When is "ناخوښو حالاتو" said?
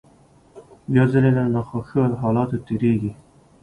1.53-2.63